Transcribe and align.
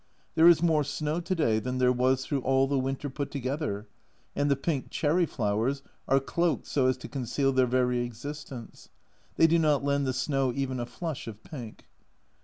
There 0.33 0.47
is 0.47 0.63
more 0.63 0.83
snow 0.83 1.19
to 1.21 1.35
day 1.35 1.59
than 1.59 1.77
there 1.77 1.91
was 1.91 2.25
through 2.25 2.41
all 2.41 2.65
the 2.65 2.79
winter 2.79 3.07
put 3.07 3.29
together, 3.29 3.87
and 4.35 4.49
the 4.49 4.55
pink 4.55 4.89
cherry 4.89 5.27
flowers 5.27 5.83
are 6.07 6.19
cloaked 6.19 6.65
so 6.65 6.87
as 6.87 6.97
to 6.97 7.07
conceal 7.07 7.53
their 7.53 7.67
very 7.67 7.99
existence; 7.99 8.89
they 9.35 9.45
do 9.45 9.59
not 9.59 9.83
lend 9.83 10.07
the 10.07 10.13
snow 10.13 10.51
even 10.55 10.79
a 10.79 10.87
flush 10.87 11.27
of 11.27 11.43
pink. 11.43 11.85